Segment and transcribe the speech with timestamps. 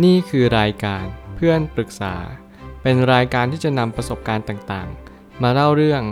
[0.00, 1.04] นี่คือรายการ
[1.36, 2.14] เพื่อนปรึกษา
[2.82, 6.02] เป็นรายการที่จะนำประสบการณ์ต่างๆ มาเล่าเรื่อง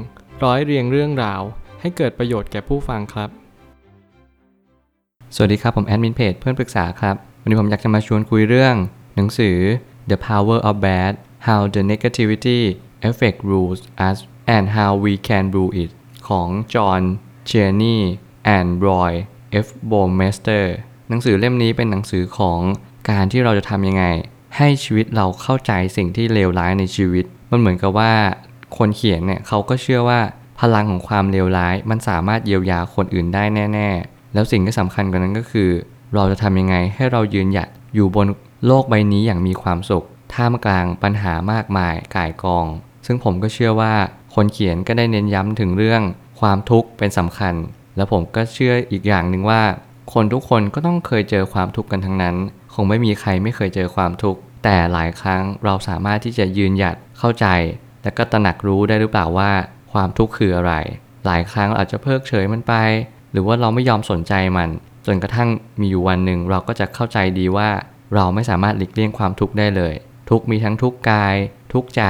[0.45, 1.43] ร้อยเรียงเรื่องราว
[1.81, 3.31] ให้เกิดประโยชน์แก่ผู้ฟังครับ
[5.35, 8.75] สวัสดีครับ ผมแอดมินเพจเพื่อนปรึกษาครับ วันนี้ผมอยากจะมาชวนคุยเรื่อง
[9.17, 9.57] หนังสือ
[10.11, 11.13] The Power of Bad
[11.47, 12.61] How the Negativity
[13.09, 14.19] Affect Rules Us
[14.55, 15.91] and How We Can Rule It
[16.29, 17.03] ของ John
[17.51, 18.01] c h e r n e y
[18.57, 19.13] and Roy
[19.65, 19.67] F.
[19.91, 20.67] Baumeister
[21.09, 22.61] หนังสือเล่มนี้เป็นหนังสือของ
[23.11, 24.05] การที่เราจะทำยังไง
[24.57, 28.13] ให้ชีวิตเราเข้าใจสิ่งที่เลวร้ายในชีวิต มันเหมือนกับว่า
[28.77, 30.21] คนเขียนเนี่ยเขาก็เชื่อว่า
[30.61, 35.71] พลังของความเลวร้าย มันสามารถเยียวยาคนอื่นได้แน่ ๆ แล้วสิ่งที่สำคัญกว่านั้นก็คือ
[36.15, 38.27] เราจะทำยังไงให้เรายืนหยัดอยู่บน
[38.67, 40.05] โลกใบนี้อย่างมีความสุข
[40.35, 42.67] ท่ามกลางปัญหามากมายก่ายกอง
[43.07, 43.95] ซึ่งผมก็เชื่อว่า
[44.35, 46.03] คนเขียนก็ได้เน้นย้ำถึงเรื่อง
[46.41, 47.55] ความทุกข์เป็นสำคัญ
[47.97, 49.63] แล้วผมก็เชื่ออีกอย่างหนึ่งว่า
[50.13, 52.37] คนทุกคนก็ต้องเคยเจอความทุกข์กันทั้งนั้น
[52.83, 57.47] งไม่มีใครไม่เคยเจอความทุกข์แต่หลายครั้งเราสามารถที่จะยืนหยัดเข้าใจ
[58.03, 59.51] และก็ตระหนักรู้ได้หรือเปล่าว่า
[59.93, 60.73] ความทุกข์คืออะไร
[61.27, 62.75] หลายครั้งเราอาจจะเพิกเฉยมันไป
[63.33, 64.69] หรือว่าเราไม่ยอมสนใจมัน
[65.07, 65.49] จนกระทั่ง
[65.81, 67.69] มีอยู่วันหนึ่งเราก็จะเข้าใจดีว่า
[68.15, 69.95] เราไม่สามารถหลีกเลี่ยงความทุกข์ได้เลย
[70.31, 71.35] ทุกมีทั้งทุกกาย
[71.73, 72.03] ทุกใจ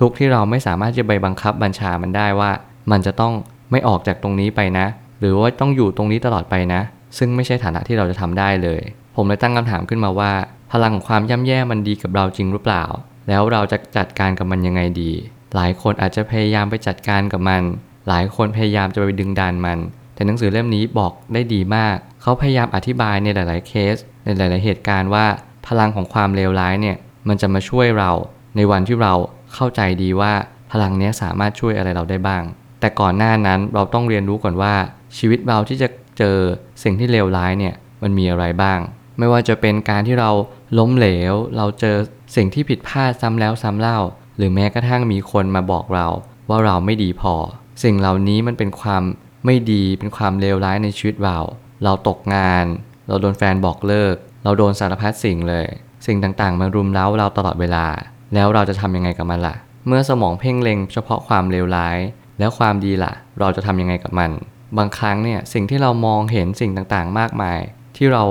[0.00, 2.50] ทุกที่เราไม่สามารถจะไปบังคับบัญชามันได้ว่า
[2.90, 3.34] มันจะต้อง
[3.70, 4.86] ไม่ออกจากตรงนี้ไปนะ
[5.20, 6.80] หรือว่าต้องอยู่ตรงนี้ตลอดไปนะ
[7.18, 8.82] ซึ่งไม่ใช่ฐานะที่เราจะทำได้เลย
[9.20, 10.32] ผมเลยตั้งคำถามขึ้นมาว่า
[10.72, 12.84] พลังของความย่ำแย่มันดีกับเราจริงหรือเปล่า
[13.28, 15.12] แล้วเราจะจัดการกับมันยังไงดี
[15.54, 17.62] หลายคนอาจจะพยายามไปจัดการกับมัน
[18.08, 19.78] หลายคนพยายามจะไปดึงดันมัน
[20.14, 25.26] แต่หนังสือเล่มนี้บอกได้ดีมาก เขาพยายามอธิบายในหลาย ๆ เคส ในหลาย ๆ เหตุการณ์ว่า
[25.66, 26.96] พลังของความเลวร้ายเนี่ย
[27.28, 28.10] มันจะมาช่วยเรา
[28.56, 29.14] ในวันที่เรา
[29.54, 30.32] เข้าใจดีว่า
[30.72, 32.42] พลังนี้สามารถช่วยอะไรเราได้บ้าง
[32.80, 34.74] แต่ก่อนหน้านั้นเราต้องเรียนรู้ก่อนว่า
[35.18, 36.36] ชีวิตเราที่จะเจอ
[36.82, 38.78] สิ่งที่เลวร้ายเนี่ยมันมีอะไรบ้าง
[39.18, 40.30] ไม่ว่าจะเป็นการที่เรา
[40.78, 41.96] ล้มเหลว เราเจอ
[42.36, 43.98] สิ่งที่ผิดพลาดซ้ำแล้วซ้ำเล่า
[44.36, 46.06] หรือแม้กระทั่งมีคนมาบอกเรา
[46.48, 47.34] ว่าเราไม่ดีพอ
[47.82, 49.02] สิ่งเหล่านี้มันเป็นความ
[49.46, 51.38] ไม่ดีเป็นความเลวร้ายในชีวิตเรา
[51.84, 52.64] เราตกงาน
[53.08, 54.14] เราโดนแฟนบอกเลิก
[54.44, 55.66] เราโดนสารพัดสิ่งเลย
[56.06, 57.86] สิ่งต่างๆ มารุมเร้าเราตลอดเวลา
[58.34, 59.54] แล้วเราจะทำยังไงกับมันล่ะ
[59.86, 61.98] เมื่อสมองเพ่งเล็งเฉพาะความเลวร้าย
[62.38, 64.30] แล้วความดีล่ะ เราจะทำยังไงกับมัน
[64.78, 67.60] บางครั้งเนี่ยสิ่งที่เรามองเห็นสิ่งต่างๆ มากมาย
[67.96, 68.24] ที่เรา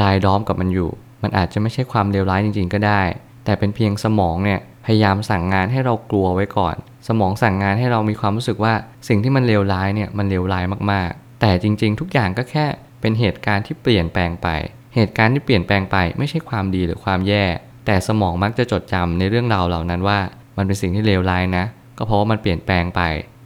[0.00, 0.90] รายล้อมกับมันอยู่
[1.22, 3.02] มันอาจจะไม่ใช่ความเลวร้ายจริง ๆ ก็ได้
[3.44, 6.76] แต่เป็นเพียงสมองเนี่ยพยายามสั่งงานให้เรากลัวไว้ก่อน
[7.08, 8.74] สมองสั่งงานให้เรามีความรู้สึกว่า
[9.08, 12.66] สิ่งที่มันเลวร้ายเนี่ยมันเลวร้ายมากๆ แต่จริง ๆ ทุกอย่างก็แค่
[13.00, 14.48] เป็นเหตุการณ์ที่เปลี่ยนแปลงไป
[14.94, 17.44] เหตุการณ์ที่เปลี่ยนแปลงไปไม่ใช่ความดีหรือความแย่
[17.86, 20.18] แต่สมองมักจะจดจำในเรื่องราวเหล่านั้นว่า
[20.56, 21.64] มันเป็นสิ่งที่เลวร้ายนะ
[21.98, 23.00] ก็เพราะว่ามันเปลี่ยนแปลงไป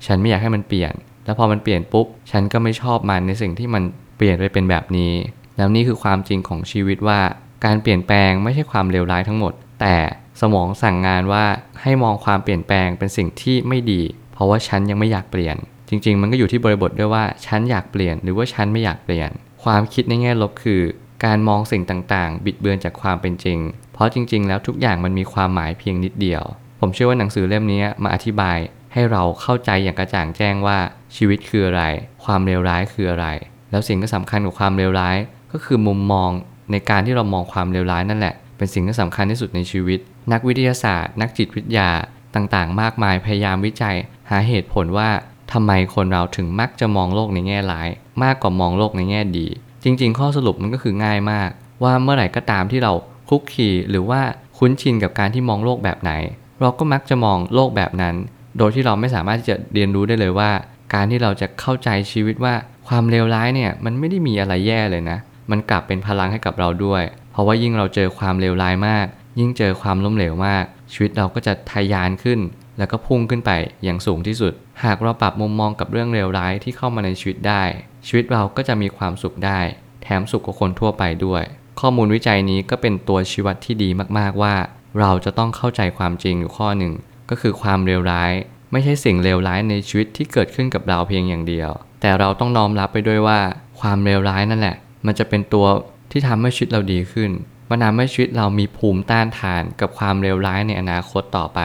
[0.07, 0.93] ฉันไม่อยากให้มันเปลี่ยน
[1.25, 3.83] แล้วพอมันเปลี่ยนปุ๊บ ฉันก็ไม่ชอบมันในสิ่งที่มัน
[4.17, 5.13] เปลี่ยนไปเป็นแบบนี้
[5.57, 7.21] แล้วนี่คือความจริงของชีวิตว่า
[7.65, 9.97] การเปลี่ยนแปลงไม่ใช่ความเลวร้ายทั้งหมด แต่
[10.41, 11.45] สมองสั่งงานว่า
[11.83, 14.03] ให้มองความเปลี่ยนแปลงเป็นสิ่งที่ไม่ดี
[14.33, 15.57] เพราะว่าฉันยังไม่อยากเปลี่ยน
[15.89, 19.31] จริง ๆ มันก็อยู่ที่บริบทด้วยว่าฉันอยากเปลี่ยนหรือว่าฉันไม่อยากเปลี่ยน
[19.65, 20.83] ความคิดในแง่ลบคือ
[21.25, 23.59] การมองสิ่งต่างๆ บิดเบือนจากความเป็นจริง
[23.93, 26.43] เพราะจริง ๆ แล้วทุกอย่างมันมีความหมายเพียงนิดเดียว
[26.81, 28.59] ผมเชื่อว่าหนังสือเล่มนี้มาอธิบาย
[28.93, 30.79] ให้เราเข้าใจอย่างกระจ่างแจ้งว่า
[31.17, 31.83] ชีวิตคืออะไร
[32.25, 33.27] ความเลวร้ายคืออะไร
[33.71, 35.17] แล้วสิ่งที่สำคัญกับความเลวร้าย
[35.53, 36.31] ก็คือมุมมอง
[36.71, 39.99] ในการที่เรามองความเลวร้ายนั่นแหละ เป็นสิ่งที่สำคัญที่สุดในชีวิต
[40.33, 41.91] นักวิทยาศาสตร์ นักจิตวิทยา
[42.35, 43.97] ต่างๆ มากมายพยายามวิจัย
[44.31, 45.11] หาเหตุผลว่า
[45.53, 47.89] ทำไมคนเราถึงมักจะมองโลกในแง่ร้าย
[48.23, 49.47] มากกว่ามองโลกในแง่ดี
[49.85, 51.49] จริง ๆ ข้อสรุปมันก็คือง่ายมาก
[51.83, 52.93] ว่าเมื่อไหร่ก็ตามที่เรา
[53.29, 54.21] คุกคีหรือว่า
[54.59, 56.13] คุ้นชินกับการที่มองโลกแบบไหน
[56.61, 58.15] เราก็มักจะมองโลกแบบนั้น
[58.59, 60.51] โดยที่เราไม่สามารถที่จะเรียนรู้ได้เลยว่า
[60.95, 62.55] การที่เราจะเข้าใจชีวิตว่า
[62.89, 65.19] ความเลวร้ายเนี่ยมันไม่ได้มีอะไรแย่เลยนะ
[65.53, 67.03] มันกลับเป็นพลังให้กับเราด้วย
[67.33, 69.07] เพราะว่ายิ่งเราเจอความเลวร้ายมาก
[69.39, 72.41] ยิ่งเจอความล้มเหลวมาก ชีวิตเราก็จะทะยานขึ้น
[72.79, 73.51] แล้วก็พุ่งขึ้นไป
[73.85, 74.53] อย่างสูงที่สุด
[74.85, 77.63] หากเราปรับมุมมองกับเรื่องเลวร้ายที่เข้ามาในชีวิตได้
[78.07, 79.61] ชีวิตเราก็จะมีความสุขได้
[80.03, 81.43] แถมสุขกว่าคนทั่วไปด้วย
[81.81, 83.89] ข้อมูลวิจัยนี้ก็เป็นตัวชี้วัดที่ดี
[84.19, 84.55] มากๆว่า
[85.01, 86.93] เราจะต้องเข้าใจความจริงอยู่ข้อหนึ่ง
[87.31, 88.33] ก็คือความเลวร้าย
[88.73, 91.71] ไม่ใช่สิ่งเลวร้ายในชีวิตที่เกิดขึ้นกับเราเพียงอย่างเดียว
[92.01, 93.41] แต่เราต้องน้อมรับไปด้วยว่า
[93.81, 94.77] ความเลวร้ายนั่นแหละ
[95.07, 95.67] มันจะเป็นตัว
[96.11, 97.31] ที่ทำให้ชีวิตเราดีขึ้น
[97.71, 101.61] มันทำให้ชีวิตเรามีภูมิต้านทานกับความเลวร้ายในอนาคตต่อไป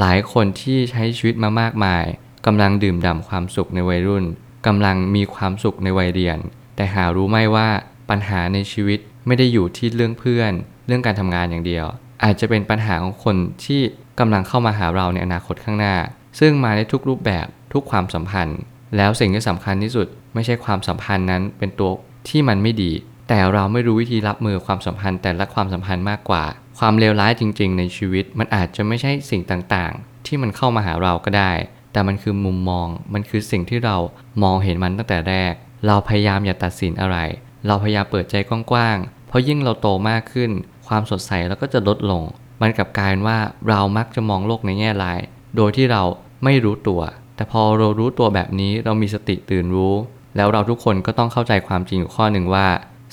[0.00, 2.04] หลายคนที่ใช้ชีวิตมามากมาย
[2.46, 4.24] กำลังดื่มด่ำความสุขในวัยรุ่น
[4.66, 6.38] กำลังมีความสุขในวัยเรียน
[6.76, 7.68] แต่หารู้ไหมว่า
[8.10, 10.52] ปัญหาในชีวิตไม่ได้อยู่ที่เรื่องเพื่อน
[10.86, 11.86] เรื่องการทำงานอย่างเดียว
[12.24, 13.80] อาจจะเป็นปัญหาของคนที่
[14.20, 15.96] กำลังเข้ามาหาเราในอนาคตข้างหน้า
[16.40, 18.58] ซึ่งมาในทุกรูปแบบทุกความสัมพันธ์
[18.96, 21.90] แล้วสิ่งที่สำคัญที่สุดไม่ใช่ความสัมพันธ์นั้นเป็นตัว
[22.28, 22.92] ที่มันไม่ดี
[23.28, 26.44] แต่เราไม่รู้วิธีรับมือความสัมพันธ์ แต่ละความสัมพันธ์มากกว่า
[26.78, 31.52] ความเลวร้ายจริง ๆ ในชีวิต มันอาจจะไม่ใช่สิ่งต่างๆ ที่มันเข้ามาหาเราก็ได้
[31.92, 33.96] แต่มันคือมุมมอง มันคือสิ่งที่เรา
[34.42, 35.52] มองเห็นมันตั้งแต่แรก
[35.86, 37.18] เราพยายามอย่าตัดสินอะไร
[37.66, 40.50] เราพยายามเปิดใจกว้างๆ เพราะยิ่งเราโตมากขึ้น
[40.88, 42.22] ความสดใสเราก็จะลดลง
[42.60, 43.38] มันกลับกลายเป็นว่า
[43.68, 45.20] เรามักจะมองโลกในแง่ร้าย
[45.56, 46.02] โดยที่เรา
[46.44, 47.00] ไม่รู้ตัว
[47.36, 49.94] แต่พอเรารู้ตัวแบบนี้เรามีสติตื่นรู้
[50.38, 52.66] แล้วเราทุกคนก็ต้องเข้าใจความจริงอยู่ข้อหนึ่งว่า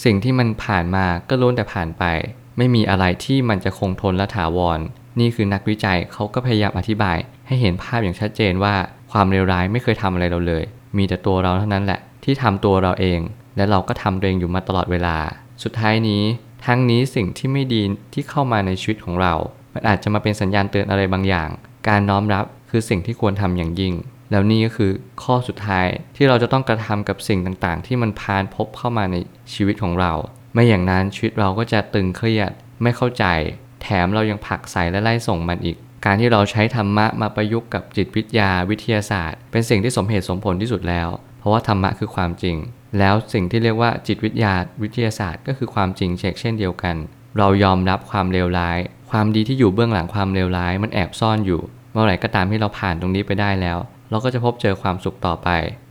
[0.05, 2.03] สิ่งที่มันผ่านมาก็ล้วนแต่ผ่านไป
[2.57, 4.79] ไม่มีอะไรที่มันจะคงทนและถาวร
[5.19, 7.17] นี่คือนักวิจัยเขาก็พยายามอธิบาย
[7.47, 8.75] ให้เห็นภาพอย่างชัดเจนว่า
[9.11, 10.63] ความเลวร้ายไม่เคยทำอะไรเราเลย
[10.97, 13.19] มีแต่ตัวเราเท่านั้นแหละ ที่ทำตัวเราเอง
[13.57, 15.17] และเราก็ทำตัวเองอยู่มาตลอดเวลา
[15.63, 16.23] สุดท้ายนี้
[16.65, 17.81] ทั้งนี้สิ่งที่ไม่ดี
[18.13, 19.33] ที่เข้ามาในชีวิตของเรา
[19.73, 21.49] มันอาจจะมาเป็นสัญญาณเตือนอะไรบางอย่าง
[21.87, 23.93] การน้อมรับคือสิ่งที่ควรทำอย่างยิ่ง
[24.31, 24.91] แล้วนี่ก็คือ
[25.23, 29.15] ข้อสุดท้ายที่เราจะต้องกระทำกับสิ่งต่างๆ ที่มันพานพบเข้ามาใน
[29.53, 30.13] ชีวิตของเรา
[30.53, 32.51] ไม่อย่างนั้นชีวิตเราก็จะตึงเครียด
[32.81, 33.25] ไม่เข้าใจ
[33.81, 42.55] แถมเรายังผลักใส่และไล่ส่งมันอีก การที่เราใช้ธรรมะมาประยุกต์กับจิตวิทยาวิทยาศาสตร์ เป็นสิ่งที่สมเหตุสมผลที่สุดแล้ว เพราะว่าธรรมะคือความจริง
[42.99, 46.95] แล้วสิ่งที่เรียกว่าจิตวิทยาวิทยาศาสตร์ ก็คือความจริงเช็คเช่นเดียวกัน
[47.37, 48.79] เรายอมรับความเลวร้าย
[49.11, 51.61] ความดีที่อยู่เบื้องหลังความเลวร้ายมันแอบซ่อนอยู่
[51.91, 53.77] เมื่อไหร่ก็ตามที่เราผ่านตรงนี้ไปได้แล้ว
[54.09, 55.49] เราก็จะพบเจอความสุขต่อไป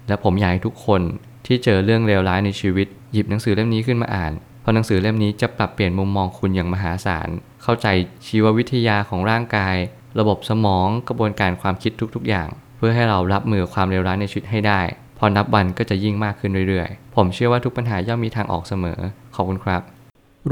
[0.08, 1.02] และผมอยากให้ทุกคน
[1.46, 7.28] ที่เจอเรื่องเลวร้ายในชีวิต หยิบหนังสือเล่มนี้ขึ้นมาอ่าน เพราะหนังสือเล่มนี้จะปรับเปลี่ยนมุมมองคุณอย่างมหาศาล
[7.62, 7.86] เข้าใจ
[8.26, 9.76] ชีววิทยาของร่างกาย
[10.18, 14.80] ระบบสมองกระบวนการความคิดทุกๆ อย่าง เพื่อให้เรารับมือความเลวร้ายในชีวิตให้ได้
[15.18, 18.98] พอนับวันก็จะยิ่งมากขึ้นเรื่อยๆ ผมเชื่อว่าทุกปัญหาย่อมมีทางออกเสมอ
[19.34, 19.82] ขอบคุณครับ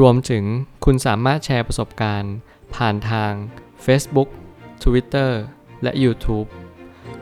[0.01, 0.45] รวมถึง
[0.85, 2.35] คุณสามารถแชร์ประสบการณ์
[2.75, 3.33] ผ่านทาง
[3.85, 4.29] Facebook
[4.83, 5.31] Twitter
[5.83, 6.49] และ YouTube